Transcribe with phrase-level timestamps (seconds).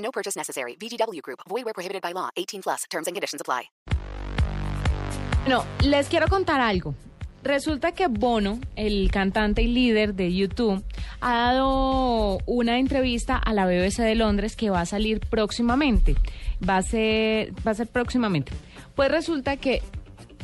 [0.00, 0.76] No purchase necessary.
[0.76, 1.40] VGW Group.
[1.48, 2.30] Void where prohibited by law.
[2.36, 2.84] 18 plus.
[2.90, 3.70] Terms and conditions apply.
[5.48, 6.94] No, les quiero contar algo.
[7.42, 10.84] Resulta que Bono, el cantante y líder de YouTube,
[11.22, 16.16] ha dado una entrevista a la BBC de Londres que va a salir próximamente.
[16.66, 18.52] Va a ser, va a ser próximamente.
[18.94, 19.82] Pues resulta que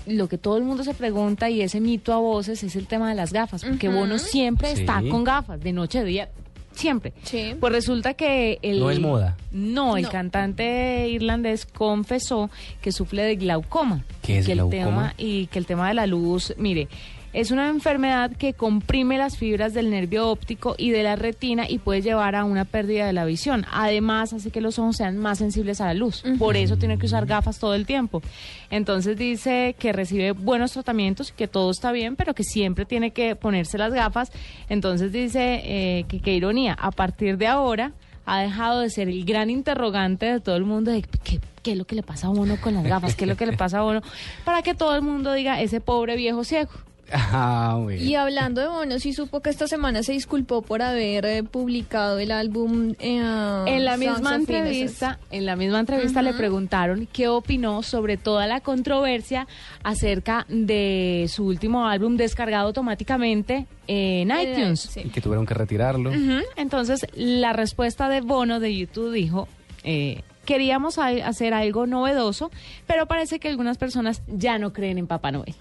[0.06, 3.11] lo que todo el mundo se pregunta y ese mito a voces es el tema
[3.11, 4.80] de las gafas, porque Bono siempre Sí.
[4.80, 6.30] está con gafas, de noche, de día,
[6.76, 7.12] siempre.
[7.24, 7.54] Sí.
[7.58, 8.78] Pues resulta que el...
[8.78, 9.36] No es moda.
[9.50, 10.10] No, el No.
[10.10, 14.05] cantante irlandés confesó que sufre de glaucoma.
[14.22, 14.78] ¿Qué es que El glaucoma?
[14.84, 16.88] tema, y que el tema de la luz, mire,
[17.37, 21.77] es una enfermedad que comprime las fibras del nervio óptico y de la retina y
[21.77, 23.67] puede llevar a una pérdida de la visión.
[23.70, 26.25] Además, hace que los ojos sean más sensibles a la luz.
[26.39, 28.23] Por eso tiene que usar gafas todo el tiempo.
[28.70, 33.37] Entonces dice que recibe buenos tratamientos, que todo está bien, pero que siempre tiene que
[33.37, 34.33] ponerse las gafas.
[34.70, 37.92] Entonces dice eh, que qué ironía, a partir de ahora
[38.25, 41.77] ha dejado de ser el gran interrogante de todo el mundo de qué, qué es
[41.77, 43.81] lo que le pasa a uno con las gafas, qué es lo que le pasa
[43.81, 44.01] a uno,
[44.47, 46.70] para que todo el mundo diga ese pobre viejo ciego.
[47.12, 48.02] Ah, bueno.
[48.02, 52.18] Y hablando de Bono, sí supo que esta semana se disculpó por haber eh, publicado
[52.18, 57.82] el álbum eh, En la misma entrevista, en la misma entrevista le preguntaron qué opinó
[57.82, 59.46] sobre toda la controversia
[59.82, 64.80] acerca de su último álbum descargado automáticamente en iTunes.
[64.80, 65.02] sí.
[65.04, 66.12] Y que tuvieron que retirarlo.
[66.56, 69.48] Entonces, la respuesta de Bono de YouTube dijo,
[69.84, 72.50] eh, queríamos hacer algo novedoso,
[72.86, 75.54] pero parece que algunas personas ya no creen en Papá Noel.